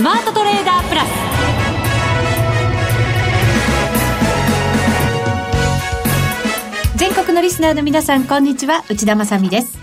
[0.00, 1.08] スマートトレーダープラス。
[6.96, 8.82] 全国のリスナーの皆さんこんにちは。
[8.88, 9.78] 内田まさです。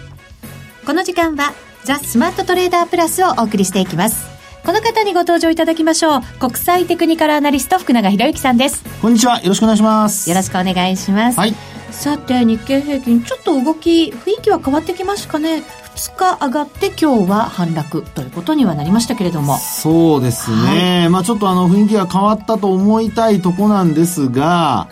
[0.87, 1.53] この時間は
[1.83, 4.25] ザ・スマートトレーダープラスをお送りしていきます。
[4.65, 6.21] この方にご登場いただきましょう。
[6.39, 8.83] 国際テクニカルアナリスト福永博之さんです。
[8.99, 9.39] こんにちは。
[9.41, 10.27] よろしくお願いします。
[10.31, 11.37] よろしくお願いします。
[11.37, 11.53] はい。
[11.91, 15.61] さて日経平均ちょっと動き雰囲気は変わってきましたかね
[15.97, 24.89] 2日上がって今日は反落ということにはなりましたけれどもそうですね、はい、まあちょっとあの雰囲気が変わったと思いたいとこなんですが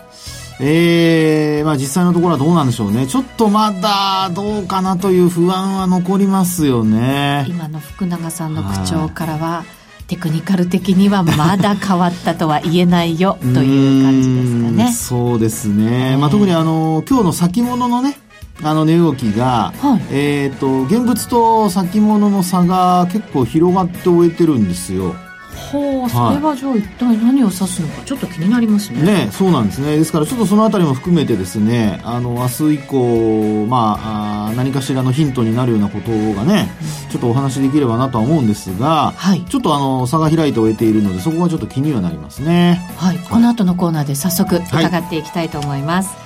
[0.58, 3.06] ええー、まあ実際のところはどうなんでしょうね。
[3.06, 7.44] ちょっとまだどうかなという不安は残りますよね。
[7.46, 9.64] 今の福永さんの口調からは、
[10.06, 14.92] テクニカル的にはまだ変わったとは言えないよという感じですかね。
[14.92, 16.16] そうですね。
[16.16, 18.18] まあ特にあの、今日の先物のね、
[18.62, 25.14] あの値動きが、はい、えっ、ー、と、現物と先物の差が結構広がって終えてるんですよ。
[25.56, 29.02] ほう、それはじゃあ一体何を指すのかちょっと気になりますね。
[29.02, 29.96] ね、そうなんですね。
[29.96, 36.68] ですからちょっとそのあたりも含めてですね、あの、明日以降、まあ、あ何かしらのヒントになるようなことがね、
[37.04, 42.80] うん、ちょっとお話できればなとは思うんですが、はい、ちょっとあの、差が開いて終えているので、そこがちょっと気にはなりますね。
[42.96, 43.18] はい。
[43.18, 46.14] この後のコーナーで早速伺っていきたいと思います。
[46.16, 46.25] はい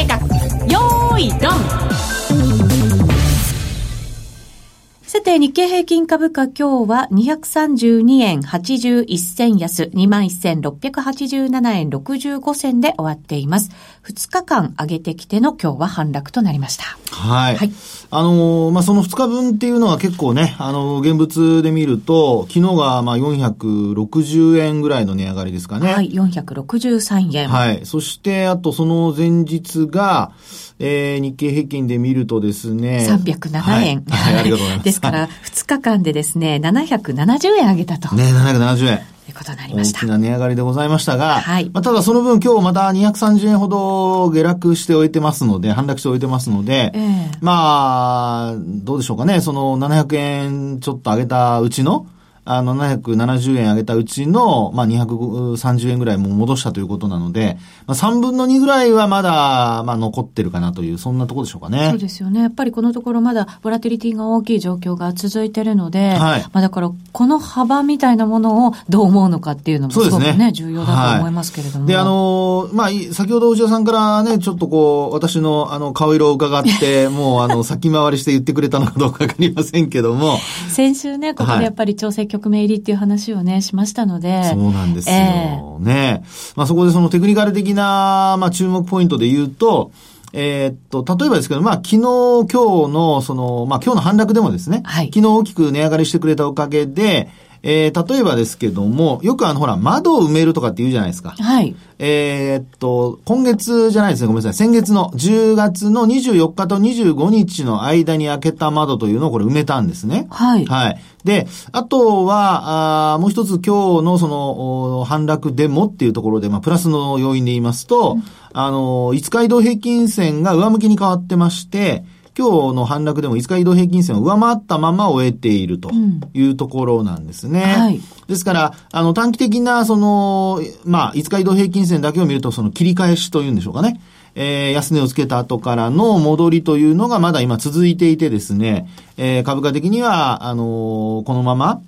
[5.31, 13.69] て、日経平均株価今日は232円81銭安、21,687円65銭で終わっています。
[14.03, 16.83] 2日間上げてきての今日は反落となりました。
[17.15, 17.55] はい。
[17.55, 17.71] はい、
[18.09, 25.93] あのー、まあ、その2日分っていうのは結構ね、あのー、現物で見ると、昨日がまあ460円ぐらいの値上がりですかね。
[25.93, 27.47] はい、463円。
[27.47, 27.85] はい。
[27.85, 30.33] そして、あとその前日が、
[30.79, 33.07] えー、日経平均で見るとですね。
[33.07, 34.03] 307円。
[34.09, 34.85] はい、はい、ありがとうございます。
[34.85, 38.15] ですから、2日間でですね、770円上げたと。
[38.15, 39.01] ね、770円。
[39.25, 39.99] ということになりました。
[39.99, 41.69] 大きな値上がりでございましたが、はい。
[41.73, 52.07] まあ、ただその分今日また230円ほど下落しておいてますので、反落しておいてますので、えー、まあ、どうでしょうかね、その700円ちょっと上げたうちの、
[52.57, 57.57] あの、770円上げたうちの、まあ、230円ぐらいも戻したということなので、
[57.87, 61.89] まあ、3分の2ぐらいはまだ、まあ、残ってるかなという、そんなところでしょうかね。
[61.91, 62.41] そうですよね。
[62.41, 66.41] やっぱりこのところまだ、ボラティリティが大きい状況が続いてるので、はい。
[66.41, 71.85] まあ、だから、この幅みたいなものをどう思うのかっていうのもすごくね、ね重要だと思いますけれども。
[71.85, 80.37] で、あのまあ、先ほど内田さんからね、ちょっとこう、私の、あの、顔色を伺って、 もう、あの、先回りして言ってくれたのかどうかわかりませんけども。
[80.69, 84.43] 先週ね、ここでやっぱり調整局面入りっていう話をね、しましたので。
[84.51, 85.15] そうなんですよ。
[85.15, 86.23] えー、ね。
[86.55, 89.91] まあそこでそのテクニカル的な、まあ注目ポイントで言うと、
[90.33, 92.53] えー、っと、例えばですけど、まあ、昨日、今日
[92.93, 97.29] の、その、まあ、今日の反落でもですね、はい、昨日大きく値上がりしてくれたおかげで、
[97.63, 101.35] えー、例えばですけども、よくあの、ほら、窓を埋めるとかって言うじゃないですか。
[101.37, 101.75] はい。
[101.99, 104.67] えー、っと、今月じゃないですね、ごめんなさい。
[104.67, 110.25] 先月の10月の24日と25日の間に開けた窓というのをこれ埋めたんですね。
[110.31, 110.65] はい。
[110.65, 111.01] はい。
[111.23, 118.23] で、あとは、あもう一つ今日のその、反落でもっていうところで、まあ、プラスの要因で言いますと、うん、
[118.53, 122.03] あの、5日移動平均線が上向きに変わってまして、
[122.37, 125.91] 今日の反落でも5日移動平均線を上回ったまま終えていると
[126.33, 127.61] いうところなんですね。
[127.61, 134.01] うんはい、ですから、あの短期的なその、まあ、5日移動平均線だけを見るとその切り返しというんでしょうかね。
[134.33, 138.87] えー、安値をつけた後からの戻りというのがまだ今続いていてですね、
[139.17, 141.81] えー、株価的には、あのー、このまま、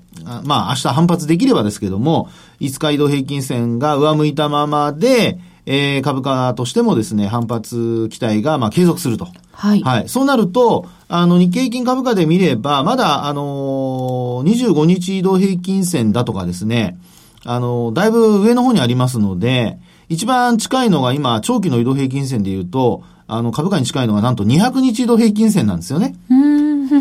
[0.44, 2.30] まあ明日反発できればですけども、
[2.60, 9.30] 5日移動平均線が上向いたままで、えー、株価としてもですね、反発期待が、まあ、継続すると。
[9.54, 9.82] はい。
[9.82, 10.10] はい。
[10.10, 16.98] そうなると、あの、日経平均株価で見れば、まだ、あのー、25日移動平均線だとかですね、
[17.46, 19.78] あのー、だいぶ上の方にありますので、
[20.10, 26.16] 一番近いのが今、長期の移動平均線で言うと、あの、株価に近いのがなんと200日移動平均線なんですよね。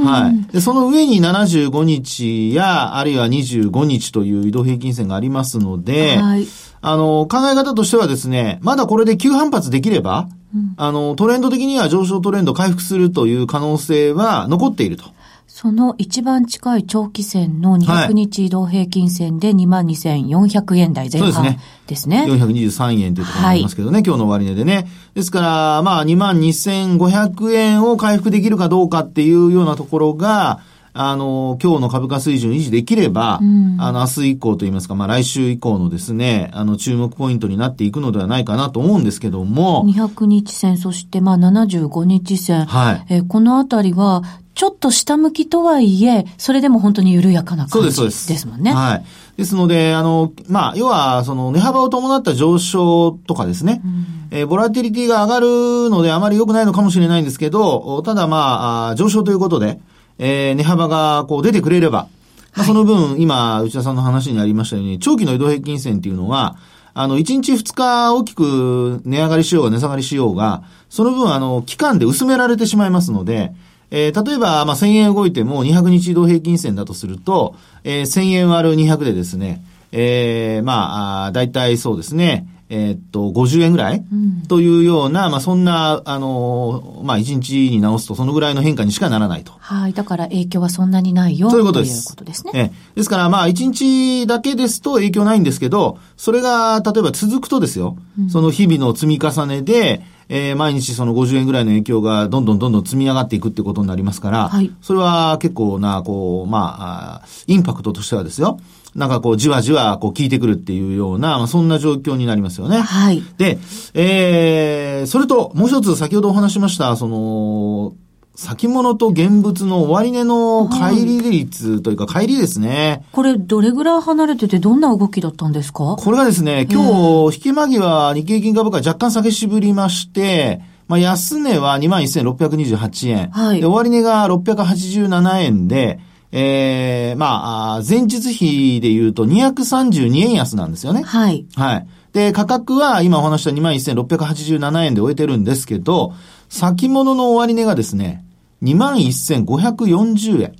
[0.05, 0.53] はい。
[0.53, 6.47] で、その上に75日や、あるいは25日という移動平均線がありますので、はい。
[6.81, 15.05] あの、考え方としてはですね、まだこれで急反発できれば、うん、あの、トレンド的には上昇トレンド回復するという可能性は残っていると。
[15.47, 21.51] その一番近い長期線の200日移動平均線で22,400円台前半ですね。
[21.51, 22.25] そうですね。
[22.27, 24.89] 423円というところになりますけどね、はい、今日の終値でね。
[25.15, 30.61] ですから、まあ22,500円を回復できるかどうかっていうようなところが、
[30.94, 39.87] あの、今日の株価水準維持できれば、うん、あの、明日以降といいますか、まあ来週以降のですね、あの、注目ポイントになっていくのではないかなと思うんですけども。
[39.87, 42.67] 200日線、そしてまあ75日線。
[42.67, 43.06] はい。
[43.09, 44.23] えー、このあたりは、
[44.55, 48.73] ちょっと下向きとはいえ、それでも本当に緩やかな感じですもんね。
[48.75, 49.05] はい。
[49.39, 59.81] ですので、あの、まあ、要は、その、値幅を伴った上昇とかですね、うん、えー、ボラティリティが上がるのであまり良くないのかもしれないんですけど、ただまあ、上昇ということで、
[60.25, 62.07] えー、値幅がこう出てくれれば、
[62.55, 66.57] まあ、その分、今、内田さんの話にありましたように、長期の移動平均線っていうのは、
[66.95, 73.53] あの、1日2日大きく値上がりしようが値下がりしようが、その分、あの、期間で薄められてしまいますので、
[73.91, 89.53] えー、例えば、まあ、1000円動いても200日移動平均線だとすると、えー、1000円割る200でですね、えー、まあ、だいたいそうですね、えー、っと、50円ぐらい、うん、というような、まあ、そんな、あの、まあ、1日に直すとそのぐらいの変化にしかならないと。
[89.59, 89.93] はい。
[89.93, 92.07] だから影響はそんなにないよということです。
[92.07, 92.53] ということですね。
[92.55, 100.01] えですから、まあ、1日だけですと影響ないんですけど、それが、例えば続くとですよ、うん、その日々の積み重ねで、
[100.34, 108.58] えー、毎日その50円ぐらいの影響がどんどんどんどん積み上がっていくってことになりますから、はい、それは結構な、こう、まあ、インパクトとしてはですよ、
[108.94, 112.81] なんかこう、じわじわ、こう、効いてくるっていうような、まあ、そんな状況になりますよね。
[112.81, 113.23] はい。
[113.37, 113.58] で、
[113.93, 117.93] えー、それと、もう一つ、先ほどお話しました、その、
[118.34, 123.05] 先物と現物の終値の乖離率というか、乖離ですね。
[123.12, 125.96] これ、どれぐらい離れてて、どんな動きだったんですか？
[125.99, 126.82] これがですね、今
[127.31, 133.31] 日、引き間際、日経金株価若干下げしぶりまして、まあ、安値は21,628円。
[133.31, 133.61] はい。
[133.61, 136.00] で、終値が687円で、
[136.34, 141.02] ええー、まあ、前日比で言うと232円安なんですよね。
[141.02, 141.44] はい。
[141.55, 141.87] はい。
[142.14, 146.14] で、価格は今お話した21,687円で終えてるんですけど、
[146.53, 148.27] 先物の終値がですね、
[148.63, 150.53] 21,540円。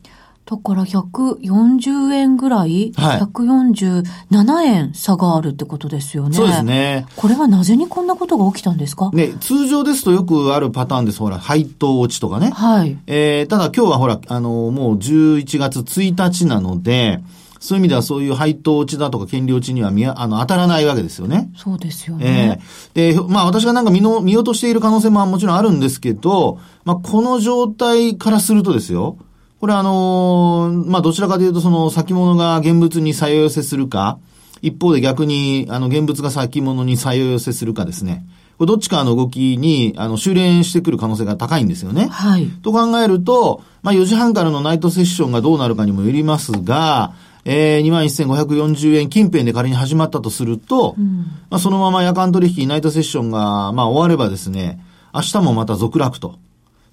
[0.45, 6.35] だから140円ぐらい、はい、147円差があるってことですよね。
[6.35, 7.07] そうですね。
[7.15, 9.11] これはなぜにこんなことが起きたんですか？
[9.13, 11.19] ね、通常ですとよくあるパターンです。
[11.19, 12.51] ほら、配当落ちとかね。
[12.51, 12.97] はい。
[13.07, 17.23] えー、ただ今日はほら、あの、もう11月1日なので、
[17.63, 21.49] そういう意味ではそういう配当落ちだとか権利落ちには見あの当たらないわけですよね。
[21.57, 22.61] そうですよね。
[22.97, 29.17] えー、で、まあ私がなんか見の見落としている可能性ももちろんあるんですけど、まあこの状態からするとですよ、
[29.61, 34.19] これあのー、まあ、どちらかというとその先物が現物に採用寄せするか、
[34.61, 38.25] 一方で逆に、あの、現物が先物に採用寄せするかですね。
[38.59, 42.07] これどっちかの動きに、あの、修練してくる可能性が高いんですよね。
[42.07, 42.47] はい。
[42.63, 47.13] と考えると、まあ、4時半からのナイトセッションがどうなるかにもよりますが、
[47.45, 54.81] えー、21,540円近辺で仮に始まったとすると、うん、まあ、そのまま夜間取引、ナイトセッションが、まあ、終わればですね、
[55.13, 56.39] 明日もまた続落と。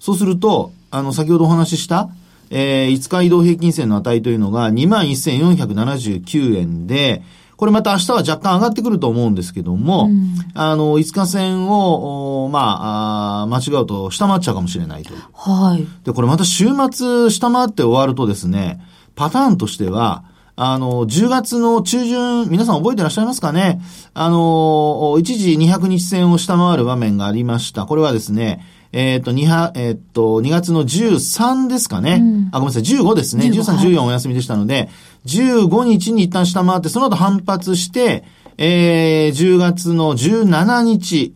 [0.00, 2.10] そうすると、あの、先ほどお話しした、
[2.50, 7.22] えー、5日移動平均線の値というのが21,479円で、
[7.56, 15.12] これまた明日は若干上がってくると思うんですけども、うん、あの、5日線を、まあ間違うと下回っちゃうかもしれないと。
[15.34, 15.86] はい。
[16.04, 18.80] で、これまた週末下回って終わるとですね、
[19.14, 20.24] パターンとしては、
[20.62, 23.80] あの、10月の中旬、皆さん覚えてらっしゃいますかね？
[24.12, 27.86] あの、一時200日線を下回る場面がありました。
[27.86, 32.18] これはですね、えっ、ー、と、2は、えっ、ー、と、2月の13ですかね？
[32.20, 33.46] うん、あ、ごめんなさい、15ですね。
[33.46, 34.90] 13、14お休みでしたので、
[35.24, 38.24] 15日に一旦下回って、その後反発して、
[38.58, 41.34] えー、10月の17日、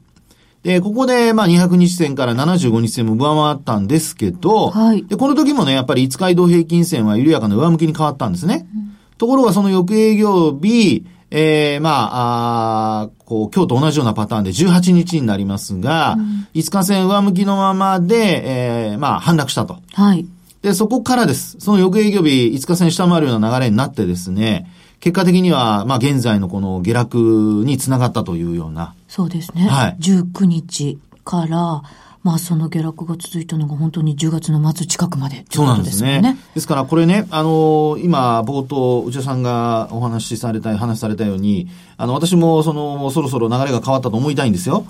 [0.64, 8.66] で、ここで、まあ、200日線から75日線も上回ったんですけど、はい、で、この時もね、やっぱり5日移動平均線は緩やかな上向きに変わったんですね。
[8.74, 19.78] うん、ところが、その翌営業日、ええー、まあ、あこう、今日と同じようなパターンで18日になりますが、うん、5日線上向きのままで、ええー、まあ、反落したと。
[19.94, 20.26] はい。
[20.62, 21.56] で、そこからです。
[21.58, 28.94] その翌営業日、5日線下回るような流れになってですね、結果的には、まあ、現在のこの下落につながったというような。
[29.08, 29.66] そうですね。
[29.68, 29.96] はい。
[30.00, 31.82] 19日から、
[32.24, 36.38] まあその下落が続いたのが本当に10月の末近くまで、ね、そうなんですね。
[36.54, 44.86] ですからこれね、あの、今冒頭内田さんがお話しされた、話されたように、あの私もその、そろそろ流れが変わったと思いたいんですよ。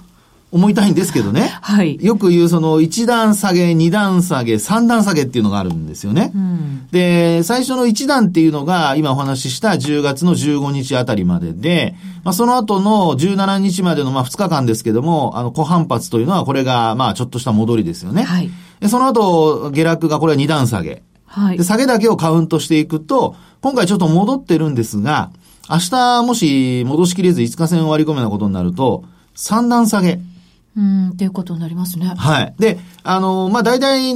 [0.54, 1.58] 思いたいんですけどね。
[1.62, 1.98] はい。
[2.00, 6.30] よく言うその1段下げ、2段下げ、3段下げっていうのがあるんですよね。
[6.32, 18.22] うん、で、最初の1段っていうのが今お話しした10月の15日あたりまでで、まあその後の17日までのまあ2日間ですけども、あの小反発というのはこれがまあちょっとした戻りですよね。
[18.22, 18.48] はい。
[18.78, 21.02] で、その後下落がこれは2段下げ。
[21.26, 25.32] はいで、下げだけをカウントしていくと、今回ちょっと戻ってるんですが、
[25.68, 29.02] 明日もし戻しきれず5日線を割り込むようなことになると、
[29.34, 30.20] 三段下げ。
[30.76, 32.12] うん、っていうことになりますね。
[32.16, 32.54] はい。
[32.58, 34.14] で、あの、まあ、大体、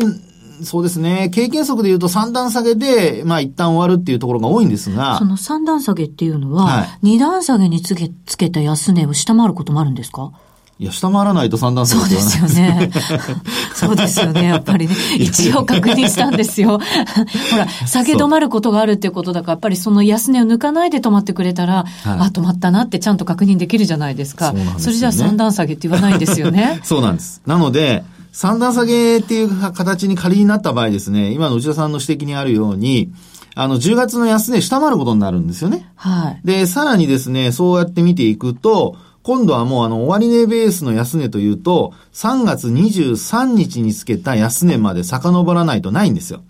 [0.62, 10.32] そうですね、経験則で言うと三段下げで、まあ、一旦終わるっていうところが多いんですがそ、の三段下げっていうのは、はい二段下げにつけ、つけた安値を下回ることもあるんですか？
[10.80, 12.90] いや、下回らないと三段下げそうですよね。
[13.74, 14.44] そうですよね。
[14.44, 14.94] やっぱりね。
[15.18, 16.78] 一応確認したんですよ。
[17.50, 24.50] ほら、下げ止まることがあるっていうことだから、やっぱりその安値を抜かないで止まってくれたら、あ、止まったなってちゃんと確認できるじゃないですか。
[24.50, 26.78] そねれじゃあ三段下げって言わないんですよね。
[26.84, 27.42] そうなんです。
[27.44, 33.10] なので、三段下げっていう形に仮になった場合ですね、今の内田さんの指摘にあるように、
[33.56, 35.90] あの、10月の安値下回ることになるんですよね。
[35.96, 36.46] はい。
[36.46, 38.94] で、さらにですね、そうやって見ていくと、
[39.28, 46.40] 今度はもうあの、終値ベースの安値というと、3月23日につけた安値まで遡らないとないんですよ。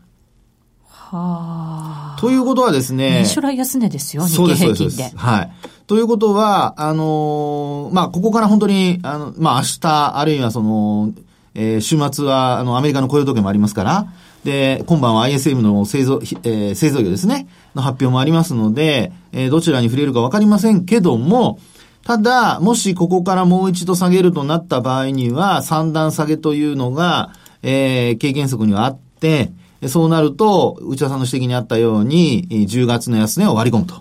[0.87, 2.17] はあ。
[2.21, 5.17] ということはですね、初来安値ですよ、日経そうです、そうです。
[5.17, 5.51] はい。
[5.89, 11.11] ということは、あのーまあ、ここから本当に、あの、まあ、明日、あるいはその、
[11.57, 14.07] えー週末は、あの、アメリカの雇用統計もありますから、
[14.45, 21.59] で、今晩は ISM の製造、ひえー製造業ですね、の発表もありますので、えーどちらに触れるかわかりませんけども、
[22.05, 27.31] ただ、もしここからもう一度下げるとなった場合には、三段下げというのが、
[27.63, 29.53] えー経験則にはあって、
[29.87, 33.95] そうなると、内田さんの指摘にあったように、えー10月の安値を割り込むと。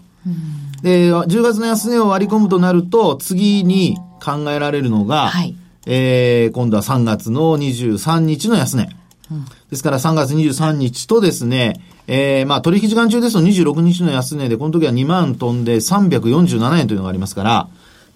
[0.82, 8.90] で、10月の安値を割り込むとなると、次に考えられるのが、はいえー今度は3月の23日の安値。
[9.70, 17.68] ですから3月23日とですね、えーまあ取引時間中ですと26日の安値で、この時は2万飛んで347円というのがありますから、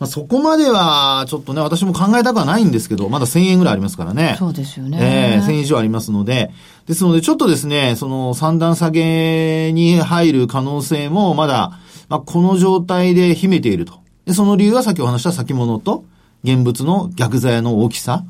[0.02, 4.36] まあ、そこまではちょっとね、私も考えたくはないんですけど、まだ1000円ぐらいありますからね。
[4.40, 4.98] そうですよね。
[5.00, 6.50] ええ1000以上ありますので、
[6.88, 11.78] ですので、ちょっとですね、その三段下げに入る可能性もまだ、
[12.10, 14.00] まあ、この状態で秘めていると。
[14.26, 16.04] で、その理由はさっきお話した先物と
[16.44, 18.24] 現物の逆材の大きさ。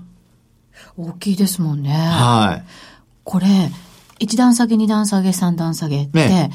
[0.97, 1.93] 大きいですもんね。
[1.93, 2.69] はい。
[3.23, 3.47] これ、
[4.19, 6.51] 一段下げ、二段下げ、三段下げって、ね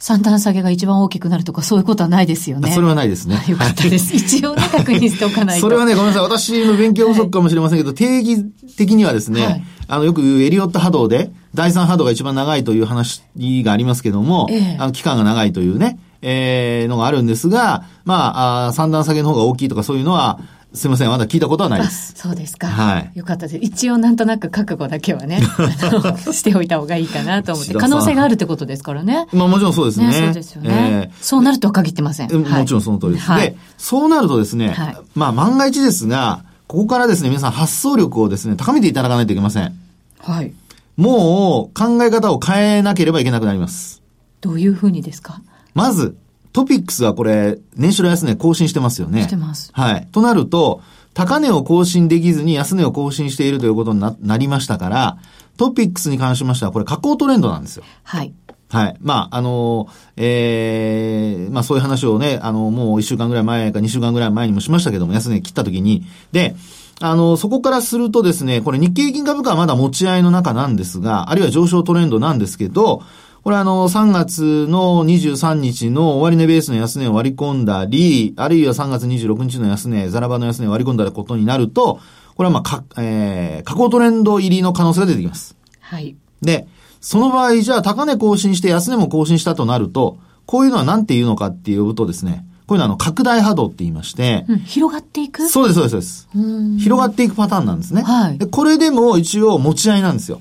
[0.00, 2.72] 三段下げが一番大きくなるとかそういうことはないですよね。
[2.72, 3.44] それはないですね。
[3.48, 4.16] よかったです。
[4.16, 5.60] 一応ね、確認しておかないと。
[5.60, 6.22] それはね、ごめんなさい。
[6.22, 8.42] 私の勉強不足かもしれませんけど、定義
[8.78, 20.38] 的にはですね、はいあの、よく言うエリオット波動で、第三波動が一番長いという話がありますけども、ええあの、期間が長いというね、えー、のがあるんですが、まあ、あー三段下げの方が大きいとかそういうのは、
[20.72, 22.12] すいません、まだ聞いたことはないです。
[22.16, 22.68] そうですか。
[22.68, 23.56] はいよかったです。
[23.56, 25.40] 一応なんとなく覚悟だけはね、
[26.32, 27.74] しておいた方がいいかなと思って。
[27.74, 29.26] 可能性があるってことですからね。
[29.32, 30.06] まあもちろんそうですね。
[30.06, 32.32] ね、そうですよね、えそうなるとは限ってません。
[32.32, 33.26] もちろんその通りです。
[33.26, 39.74] はいで、そうなるとですね、はいまあ万が一ですが、ここからですね、皆さん発想力をですね、高めていただかないといけません。
[40.20, 40.52] はい。
[40.96, 44.02] もう考え方を変えなければいけなくなります。
[44.40, 45.40] どういうふうにですか？
[45.74, 46.14] まず、
[46.52, 49.22] トピックスはこれ、年初来安値更新してますよね。
[49.22, 50.08] してますはい。
[50.12, 50.82] となると、
[51.14, 55.18] 高値を更新できずに安値を更新しているということにななりましたから、
[55.56, 57.84] トピックスに関しましては、これ下降トレンドなんですよ。
[58.02, 58.32] はい。
[58.70, 58.96] はい。
[59.00, 66.04] まあ、あの、ええまあそういう話をね、あの、もう一週間ぐらい前か二週間ぐらい前にもしましたけども、安値切った時に。
[66.30, 66.54] で、
[67.00, 73.02] あの、そこからするとですね、これ日経平均株価はまだ持ち合いの中なんですが、あるいは上昇トレンドなんですけど、
[73.42, 82.00] これあの、3月の23日の終値ベースの安値を割り込んだり、あるいは3月26日の安値、ザラバの安値を割り込んだことになると、
[82.34, 85.56] これはまあ、か、えー、下降トレンド入りの可能性が出てきます。
[85.80, 86.16] はい。
[86.42, 86.66] で、
[87.00, 95.48] その場合、じゃあ高値更新して安値も更新したとなると、こういうのは何て言うのかっていうとですね、こういうのはあの、拡大波動って言いまして、うん、広がっていく？
[95.48, 96.28] そうです、そうです、そうです。
[96.34, 98.02] うん広がっていくパターンなんですね。
[98.02, 100.40] はいでこれでも一応持ち合いなんですよ。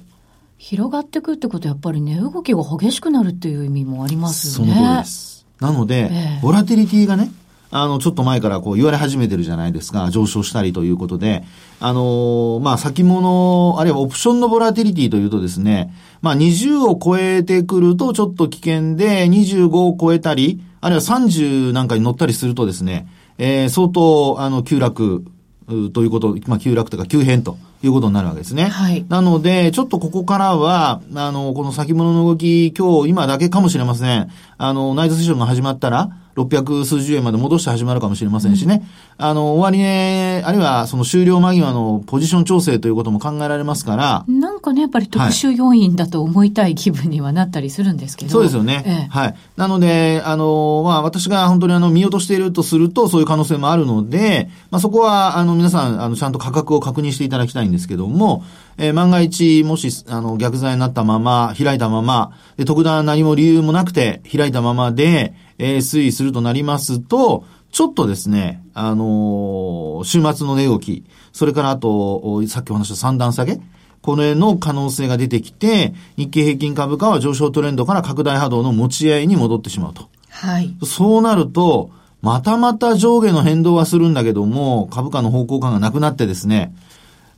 [0.70, 4.76] 広がっていくってことはやっぱり値動きが激しくなるっていう意味もありますそよね。
[4.76, 5.48] の通りです。
[5.60, 7.32] なので、ええボラティリティがね、
[7.72, 10.12] あの、ちょっと前からこう言われ始めてるじゃないですか。
[10.12, 11.44] 上昇したりということで。
[11.80, 23.08] あのーまあ、先物、あるいはオプションのボラティリティというとですね、まあ、20を超えてくるとちょっと危険で、25を超えたり、あるいは30なんかに乗ったりするとですね、
[23.40, 25.26] えー相当、あの、急落、
[25.68, 28.66] うということ、まあ、急落というか急変ということになるわけですね。
[28.66, 34.30] はいなので、ちょっとここからは、あの、この先物の動き、今日、今だけかもしれません。
[34.58, 38.84] あの、ナイトセッションが始まったら、600数十円まで戻して始まるかもしれませんしね。
[39.18, 48.32] あの、終値、あるいはその終了間際のポジション調整ということも考えられますから、なんかね、やっぱり特殊要因だと思いたい気分にはなったりするんですけど。
[48.32, 48.84] そうですよね。
[48.86, 49.36] ええはい。
[49.58, 58.44] なので、あの、まあ、私が本当にあの、見落としているとすると、そういう可能性もあるので、まあ、そこは、あの、皆さん、あの、ちゃんと価格を確認していただきたいんんですけども、
[58.78, 73.60] えー、万が一、もし、あの、逆剤になったまま、開いたまま、で、特段何も理由もなくて、開いたままで、えー、推移するとなりますと、ちょっとですね、あのー、週末の値動き、それからあと、さっきお話した三段下げ、
[74.02, 80.08] これの可能性が出てきて、日経平均株価は上昇トレンドから拡大波動の持ち合いに戻ってしまうと。
[80.30, 80.74] はい。
[80.86, 86.74] そうなると、またまた上下の変動はするんだけども、株価の方向感がなくなってですね、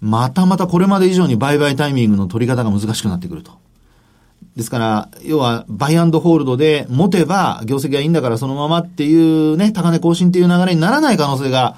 [0.02, 3.52] またまたこれまで以上に売買タイミングの取り方が難しくなってくると。
[4.56, 11.78] ですから、要は、バイアンドホールドで持てば、業績がいいんだからそのままっていうね、高値更新っていう流れにならない可能性が、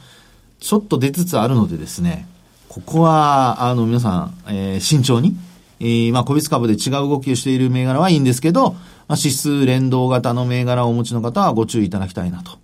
[0.59, 2.25] ちょっと出つつあるのでですね、
[2.69, 5.35] ここは、あの、皆さん、えー、慎重に、
[5.79, 8.71] えー、まあ、個別株で違う動きをしている銘柄はいいんですけど、
[9.07, 12.57] まあ、指数連動型の銘柄をお持ちの方はご注意いただきたいなと。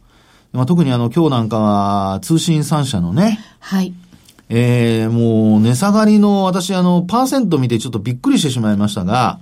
[0.54, 3.94] まあ、特にあの、今日なんかは、通信3社のね、はい。
[4.50, 9.40] えー、もう値下がりの、私あの、パーセント見てちょっとびっくりしてしまいましたが、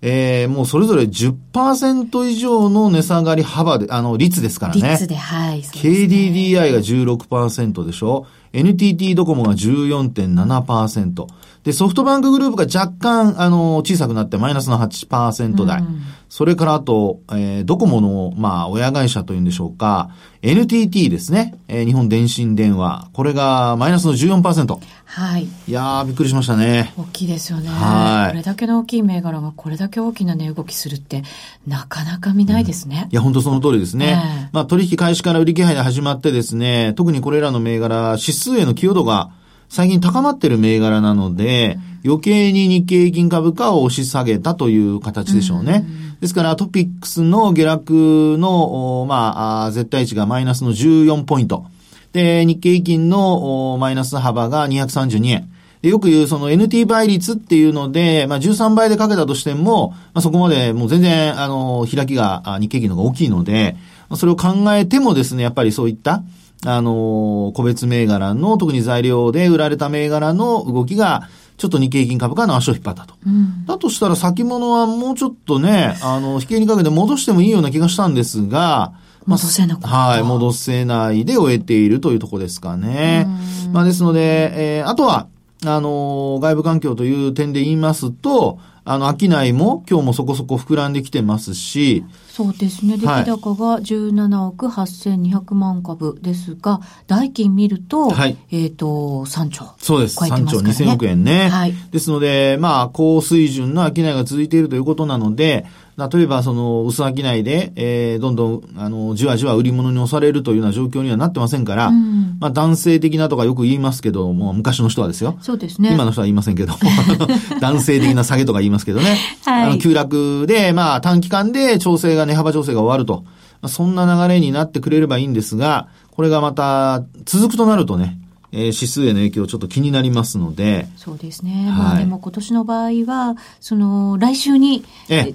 [0.00, 4.90] えー、もうそれぞれ10%以上の値下がり幅で、あの、率ですからね。
[4.92, 5.58] 率で、はい。
[5.58, 11.26] ね、KDDI が16%でしょ ?NTT ドコモが14.7%。
[11.68, 15.80] で、ソフトバンクグループが若干、あの、小さくなってマイナスの8%台。
[15.80, 20.08] うん、それからあと、えー、ドコモの、まあ、親会社というんでしょうか、
[20.40, 21.58] NTT ですね。
[21.68, 23.10] えー、日本電信電話。
[23.12, 24.80] これがマイナスの14%。
[25.04, 25.44] はい。
[25.44, 26.94] いやー、びっくりしましたね。
[26.96, 27.68] 大きいですよね。
[27.68, 28.30] はい。
[28.30, 31.22] これだけの大きい銘柄がこれだけ大きな値動きするって、
[31.66, 33.02] なかなか見ないですね。
[33.08, 34.06] うん、いや、本当その通りですね。
[34.06, 39.32] えー、まあ、取引開始から売り気配で始まってですね、特にこれらの銘柄、指数への寄与度が
[39.68, 45.86] 最近高まってる銘柄なので、うん、余計に日経平均株価を押し下げたという形でしょうね。
[46.02, 51.66] うんですから、トピックスの下落の、まあ、絶対値がマイナスの14ポイント。
[52.12, 55.52] で、日経平均のマイナス幅が232円。
[55.80, 63.76] でよく言うその NT 倍率っていうので、まあ13倍でかけたとしても、まあそこまでもう全然、あの、開きが日経平均の方が大きいので、
[64.16, 66.24] それを考えてもですね、やっぱりそういった、
[66.64, 73.14] あの、個別銘柄の、特に材料で売られた銘柄の動きが、ちょっと日経平均株価の足を引っ張ったと。
[73.26, 78.92] うん、だとしたら先物はもうちょっとね、あの、引けにかけて戻してもいいような気がしたんですが、
[79.26, 83.26] まあ、戻せなくはい、戻せないで終えているというところですかね。
[83.72, 85.26] まあ、ですので、えー、あとは、
[85.66, 88.58] あの、外部環境という点で言いますと、
[88.90, 92.04] あの、商いも今日もそこそこ膨らんできてますし。
[92.30, 92.96] そうですね。
[92.96, 98.86] 出来高が17億8200万株ですが、代金見ると、はい、えっ、ー、と、
[99.26, 100.18] 3兆、そうです。
[100.18, 101.48] 3兆2000億円ね。
[101.48, 101.74] はい。
[101.90, 105.66] ですので、まあ、高水準の商いが続いているということなので、
[105.98, 115.36] 例えば、その、薄商いで、えー、どんどん、あの、じわじわ売り物に押されるというような状況にはなってませんから、うん、まあ、男性的なとかよく言いますけども、昔の人はですよ。
[115.40, 115.92] そうですね。
[115.92, 116.74] 今の人は言いませんけど、
[117.60, 119.18] 男性的な下げとか言いますけどね。
[119.44, 119.64] はい。
[119.64, 123.24] あの、急落で、まあ、短期間で調整が、値幅調整が終わると。
[123.60, 128.20] まあ、そんな流れになってくれればいいんですが、これがまた、続くとなるとね、
[128.52, 130.86] えー、指数への影響ちょっと気になりますので。
[130.96, 131.66] そうですね。
[131.70, 134.84] はい、まあでも今年の場合は、その来週に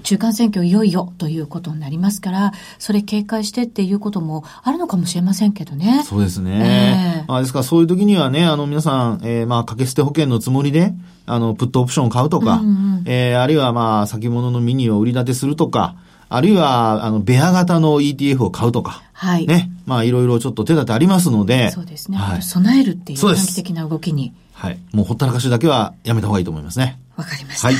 [0.02, 6.02] 中間選挙いよいよということになりますから、それ警戒してっていうこともあるのかもしれませんけどね。
[6.04, 7.20] そうですね。
[7.20, 10.92] えー、まあですからそういう時にはね、あの皆さん、えー、まあ掛け捨て保険のつもりで、
[11.26, 15.96] あの、プットオプションを買うとか、うんうん、えー、あるいはまあ先物のミニを売り立てするとか、
[16.28, 19.03] あるいは、あの、ベア型の ETF を買うとか。
[19.14, 19.46] はい。
[19.46, 19.70] ね。
[19.86, 21.70] まあ、いろいろちょっと手立てありますので。
[21.70, 22.18] そうですね。
[22.18, 24.34] はい、備えるっていう短期的な動きに。
[24.52, 24.78] はい。
[24.92, 26.98] もうほったらかしだけはやめた方がいいと思いますね。
[27.16, 27.68] わかりました。
[27.68, 27.76] はい。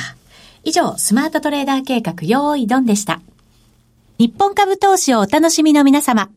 [0.62, 3.20] 以上、スマートトレーダー計画、用意ドンでした。
[4.18, 6.30] 日本株投資をお楽しみの皆様。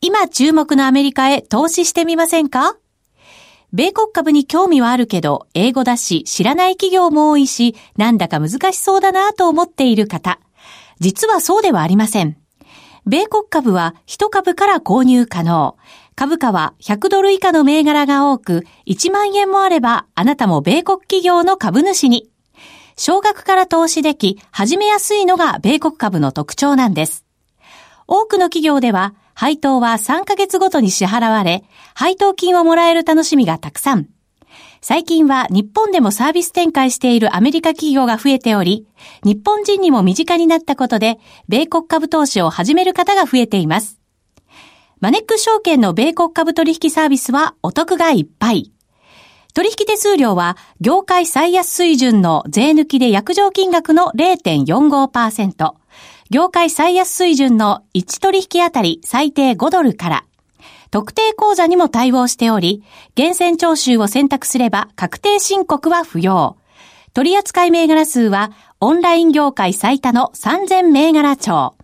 [0.00, 2.76] 今注目のアメリカへ投資してみませんか？
[3.72, 10.38] 米国株に興味はあるけど、英語だし、知らない企業も多いし、なんだか難しそうだなと思っている方。
[11.00, 12.38] 実はそうではありません。
[13.08, 15.78] 米国株は1株から購入可能。
[16.14, 22.28] 株価は100ドル以下の銘柄が多く、1万円もあればあなたも米国企業の株主に。
[22.98, 27.24] 少額から投資でき、始めやすいのが米国株の特徴なんです。
[28.06, 34.08] 多くの企業では、配当は3ヶ月ごとに支払われ、配当金をもらえる楽しみがたくさん。
[34.80, 38.86] 最近は日本でもサービス展開しているアメリカ企業が増えており、
[39.24, 43.98] 日本人にも身近になったことで、米国株投資を始める方が増えています。
[45.00, 48.72] マネック証券の米国株取引サービスはお得がいっぱい。
[49.54, 55.74] 取引手数料は業界最安水準の税抜きで約定金額の0.45%、
[56.30, 60.24] 業界最安水準の1取引あたり最低5ドルから、
[60.90, 62.82] 特定口座にも対応しており、
[63.14, 66.56] 厳選徴収を選択すれば確定申告は不要。
[67.14, 71.74] 取扱銘柄数はオンライン業界最多の3000銘柄帳。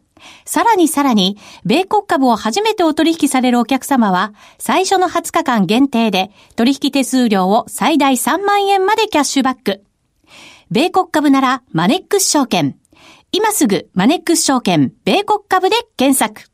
[0.45, 9.83] さらにさらに、米国株を初めてお取引されるお客様は、最初の20日間限定で、取引手数料を最大3万円までキャッシュバック。
[10.71, 12.77] 米国株なら、マネックス証券。
[13.33, 16.54] 今すぐ、マネックス証券、米国株で検索。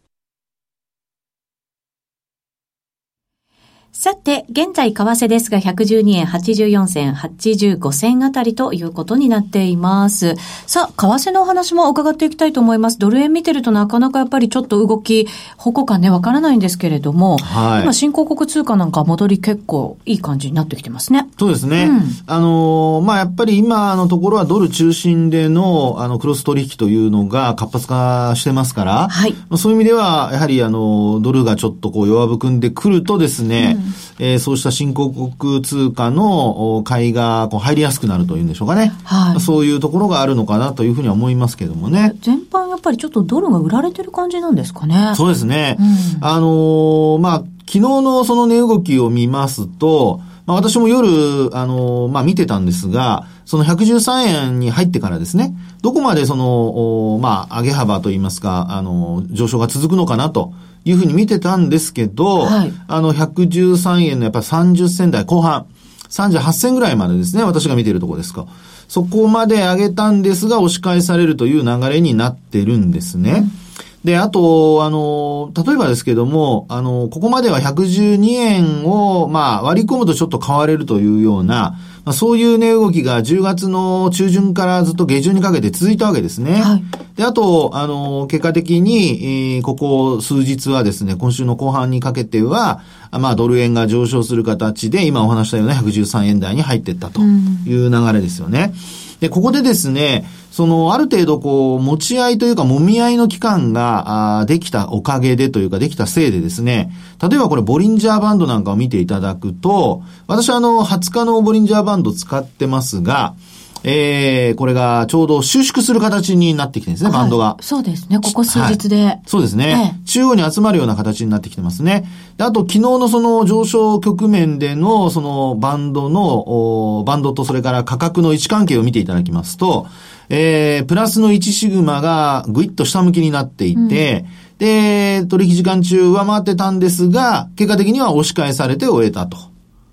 [4.01, 10.37] さて、現在為替ですが112円84銭85銭あたりということになっています。
[10.65, 12.97] さあ、為替のお話も伺っていきたいと思います。
[12.97, 21.29] ドル円見てるとなかなかやっぱりちょっと動き、方向感ね、わからないんですけれども、はい、今、新興国通貨なんか戻り結構いい感じになってきてますね。
[21.37, 21.83] そうですね。
[21.83, 29.35] うん、あのー、まあ、やっぱり今のところはドル中心での、あの、クロス取引というのが活発化してますから、はい。
[29.57, 38.91] そういう意味では、やはりあの、ドルがちょっとこう弱含んでくるとですね、うんえー、そうした新興国通貨の買いがこう入りやすくなるというんでしょうかね。
[39.03, 39.39] はい。
[39.39, 42.13] そういうところがあるのかなというふうには思いますけどもね。
[42.21, 45.13] 全般やっぱりちょっとドルが売られてる感じなんですかね。
[45.15, 45.77] そうですね。
[45.79, 60.53] うん、あのー、まあ、昨日のその値動きを見ますと、まあ、私も夜、あのー、まあ、見てたんですが、その113円に入ってからですね、どこまでその、まあ、上げ幅といいますか、あのー、上昇が続くのかなと。
[60.85, 65.67] いうふうに見てたんですけど、はい、あの、113円のやっぱり30銭台後半、
[66.09, 68.47] 38銭ぐらいまでですね、私が見ているところですか。
[68.87, 73.31] そこまで上げたんですが、押し返されるという流れになってるんですね。
[73.31, 73.61] うん
[74.03, 86.61] で、あと、あの、例えばですけども、あの、ここまでは112円を、まあ、割り込むとちょっと買われるというような、まあ、そういう値動きが10月の中旬からずっと下旬にかけて続いたわけですね。
[86.61, 86.83] はい、
[87.15, 98.73] で、あと、あの、結果的に、えー、ここ数日はですね、今週の後半にかけては、まあ、ドル円が上昇する形で、今お話したような113円台に入っていったという流れですよね。
[99.21, 113.35] で、ここでですね、その、ある程度こう、持ち合いというか、揉み合いの期間が、あできたおかげでというか、できたせいでですね、例えばこれ、ボリンジャーバンドなんかを見ていただくと、私はあの、20日のボリンジャーバンド使ってますが、
[113.83, 117.57] えー、これがちょうど収縮する形になってきてるんですね、バンドが。
[117.61, 119.03] そうですね、ここ数日で。
[119.03, 122.05] はい、そうですね、ええ、中央に集まるような形になってきてますね。
[122.37, 129.87] であと、昨日のその上昇局面での、そのバンドの、バンドとそれから価格の位置関係を見ていただきますと、
[130.29, 139.50] えー、プラスの1シグマがぐいっと下向きになっていて、うん、で、取引時間中上回ってたんですが、結果的には押し返されて終えたと。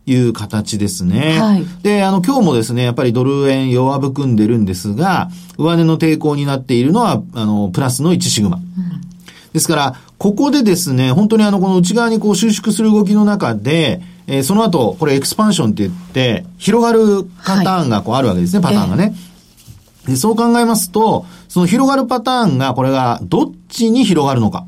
[0.09, 1.39] いう形ですね。
[1.39, 1.65] はい。
[1.83, 8.57] で、あの、今日もですね、やっぱりドル円弱含んでるんですが、上値の抵抗になっているのは、あの、プラスの1シグマ。
[8.57, 8.63] うん、
[9.53, 19.15] ですから、ここでですね、本当にあの、この内側にこう収縮する動きの中で、えー、その後、これエクスパンションって言って、広がるパターンがこうあるわけですね、はい、パターンがね。
[20.07, 24.65] で、そう考えますと、その広がるパターンが、これがどっちに広がるのか。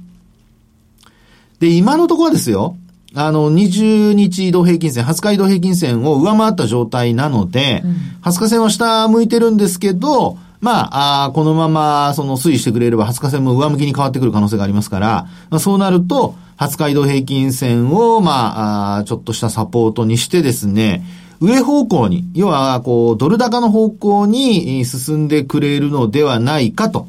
[1.60, 2.76] で、今のところですよ。
[3.14, 7.90] あの、20日移動平均線、20日移動平均線を上回った状態なので、うん、
[8.22, 21.02] 20日線は下向いてるんですけど、まあ、あこのまま、その推移してくれれば、20日線も上向きに変わってくる可能性がありますから、まあ、そうなると、20日移動平均線を、まあ、あちょっとしたサポートにしてですね、
[21.40, 27.08] 上方向に、要は、こう、ドル高の方向に進んでくれるのではないかと。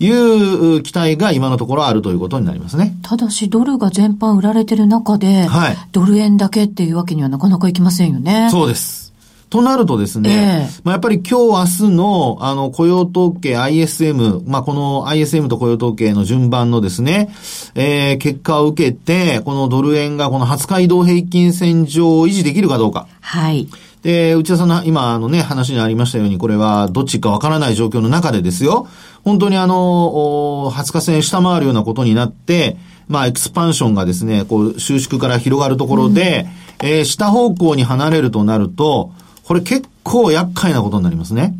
[0.00, 2.96] いう期待が今のところあるということになりますね。
[3.02, 8.48] ただし、ドルが全般売られてる中で、はい、ドル円だけっていうわけにはなかなかいきませんよね。
[8.50, 9.10] そうです。
[9.50, 17.30] となるとですね、えー、まあ、やっぱり今日明日のあの雇用統計 ISM、まあ、この ISM と雇用統計の順番のですね、
[17.74, 23.08] えー、結果を受けて、このドル円がこの20日移動平均線上を維持できるかどうか。
[23.20, 23.68] はい。
[24.02, 28.88] で、内田さんの今、あのね、話にありましたように、これはどっちかわからない状況の中でですよ、
[29.24, 32.76] 本当にあの、20日線下回るようなことになって、
[33.08, 36.46] まあ、エクスパンションがですね、こう、収縮から広がるところで、
[36.80, 39.12] うん、えー、下方向に離れるとなると、
[39.44, 41.54] これ結構厄介なことになりますね。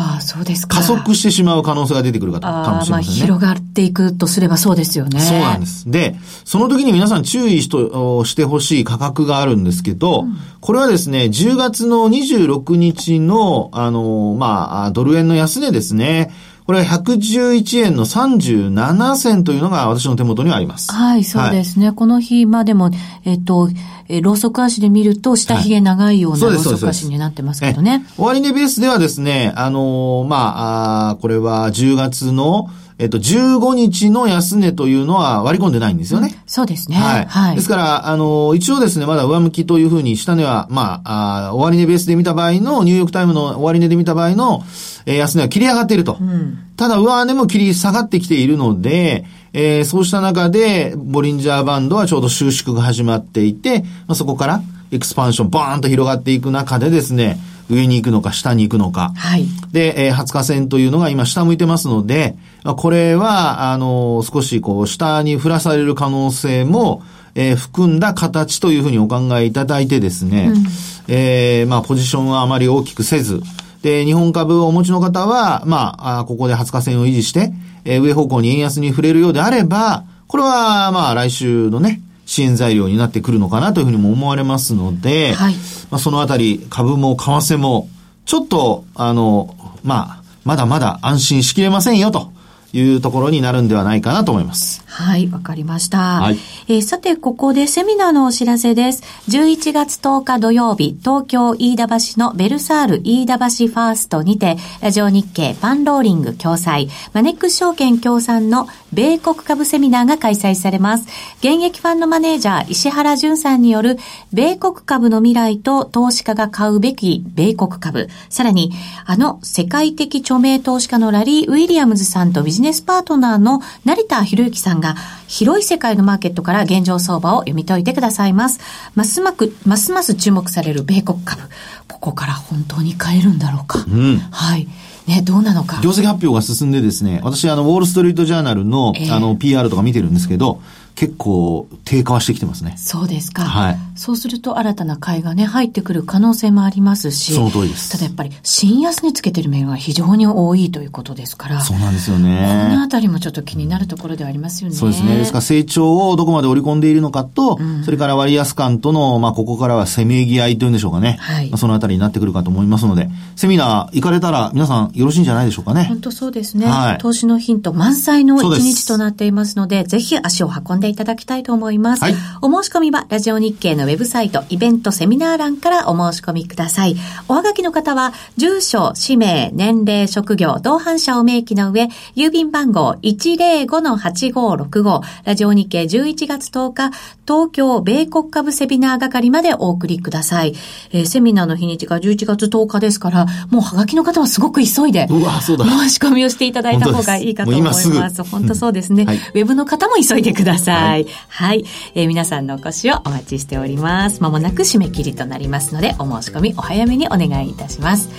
[0.00, 0.78] ああ、そうですか。
[0.78, 2.90] 加速してしまう可能性が出てくるかかもしれませんね。
[2.90, 5.20] まあ、広がっていくとすればそうですよね。
[5.20, 5.90] そうなんです。
[5.90, 16.32] で、その時に皆さん注意しとしてほしい価格があるんですけど、うん、これはですね、10月の26日の、あの、まあ、ドル円の安値ですね。
[16.70, 20.92] これは111円の37銭というのが私の手元にはあります。
[20.92, 21.86] はい、そうですね。
[21.86, 22.92] はい、この日までも、
[23.24, 23.70] えっと、
[24.08, 28.06] えローソク足で見ると、下髭長いようなローソク足になってますけどね。
[28.16, 32.70] 終値ベースではですね、あのー、まあ、あこれは10月の、
[33.00, 36.28] えっと、15日の安値というのは割り込んでないんですよね。
[36.34, 36.98] うん、そうですね。
[36.98, 37.24] はい。
[37.24, 44.64] はい、ですから、あの、一応ですね、まだ上向きというふうに下値は、まあ、あ終値ベースで見た場合の、ニューヨークタイムの終値で見た場合の、
[45.06, 46.18] えー、安値は切り上がっていると。
[46.20, 57.38] うん、ただ、上値も切り下がってきているので、えー、そうした中で、ボリンジャーバンドはちょうど収縮が始まっていて、まあ、そこから、エクスパンション、バーンと広がっていく中でですね、
[57.70, 59.12] 上に行くのか下に行くのか。
[59.16, 59.46] はい。
[59.72, 67.02] で、えー、20日線というのが今下向いてますので、これは、あの、少しこう、下に振らされる可能性も、
[67.34, 70.64] えー、含んだ形というふうにお考えいただいてですね、うん、
[71.08, 73.40] えー、まあ、ポジションはあまり大きくせず、
[73.82, 77.52] で、日本株をお持ちの方は、まあ、ここで20日線を維持して、
[77.84, 85.54] えー、上方向に円安に触れるようであれば、これは、まあ、来週のね、支援材料になってくるのかなというふうにも思われますので、はい、
[85.90, 87.88] まあ、そのあたり、株も為替も、
[88.24, 92.30] ちょっと、あの、まあ、まだまだ安心しきれませんよと
[92.72, 94.84] いうところになるんではないかなと思います。
[95.00, 96.20] はい、わかりました。
[96.20, 99.02] はい、えー、さて、ここでセミナーのお知らせです。
[99.28, 111.06] 11月10日土曜日、東京飯田橋のベルサール飯田橋ファーストにて、ラジオ日経パンローリング共催、マネックス証券協賛の米国株セミナーが開催されます。
[111.38, 113.98] 現役ファンドマネージャー石原淳さんによる、
[114.32, 118.72] 米国株の未来と投資家が買うべき米国株、さらに、
[119.06, 124.89] あの世界的著名投資家のラリー・ウィリアムズさんとビジネスパートナーの成田博之さんが
[125.26, 128.60] 広い世界のマーケットから現状相場を読み解いてくださいます。
[128.94, 131.42] ますまく、ますます注目される米国株。
[131.88, 133.84] ここから本当に買えるんだろうか。
[133.86, 134.68] うん、はい。
[135.06, 135.80] ね、どうなのか。
[135.82, 140.62] 業績発表が進んでですね、私、あの、ウォールストリートジャーナルの、えー、あの、PR とか見てるんですけど、
[140.94, 142.74] 結構低下はしてきてますね。
[142.76, 143.44] そうですか。
[143.44, 143.78] はい。
[144.00, 147.34] そうすると新たな買いがね、入ってくる可能性もありますし。
[147.34, 147.92] その通りです。
[147.92, 151.60] ただやっぱり、新安につけてる面が非常に多いということですから。
[151.60, 152.66] そうなんですよね。
[152.70, 154.74] このあたりもちょっと気になるところではありますよね。
[154.76, 155.18] そうですね。
[155.18, 161.18] ですから成長をどこまで織り込んでいるのかと、うん、それから割安感との、まあ、ここからはせめぎ合いというんでしょうかね。
[161.20, 161.50] はい。
[161.50, 165.84] まあ、そのあたりになってくるかと思いますので、セミナー行かれたら皆さんよろしいんじゃないでしょうかね。
[165.84, 166.64] 本当そうですね。
[166.64, 166.98] はい。
[166.98, 172.02] 投資のヒント満載の一日となっていますので、ぜひ足を運んでいただきたいと思います。
[172.02, 176.96] はい、お申し込みは、ラジオ日経のウェブサイト、イベント、セミナー欄からお申し込みください。
[177.28, 186.90] おはがきの方は、住所、氏名、年齢、職業、同伴者を明記の上、郵便番号105-8565、ラジオ日経11月10日、
[187.26, 190.54] 東京米国株セミナー係までお送りください。
[190.90, 195.64] えー、セミナーの日にちが11月10日ですから、もうはがきの方はすごく急いで、うわ、そうだ。
[195.64, 197.88] 申し込みをしていただいた方がいいかと思います。
[197.88, 200.76] ます本当そうですね、はい、ウェブの方も急いでください。
[200.78, 201.64] はい、はい。
[201.94, 203.79] えー、皆さんのお越しをお待ちしております。
[203.80, 208.10] まもなく締め切りとなりますので、お申し込みお早めにお願いいたします。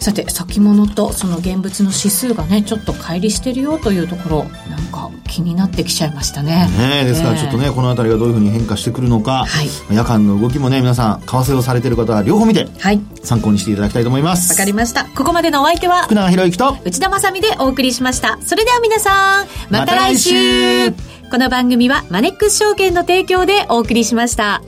[0.00, 6.68] さて先物とその現物の指数がねちょっと乖離してるよというところなんか気になってきちゃいましたね。
[6.78, 14.52] ねですからちょっとね、この辺りがどういうふうに変化してくるのか、はい、夜間の動きもね皆さん為替をされてる方は両方見て、はい、参考にしていただきたいと思います。
[14.52, 15.04] わかりました。
[15.06, 18.38] ここまでのお相手は福永博之と内田まさでお送りしました。
[18.42, 20.90] それでは皆さんまた来週。
[20.90, 24.62] ま、この番組はマネックス証券の提供でお送りしました。